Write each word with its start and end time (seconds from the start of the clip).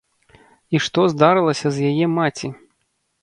І 0.77 0.81
што 0.85 0.99
здарылася 1.11 1.67
з 1.75 1.91
яе 1.91 2.05
маці? 2.17 2.49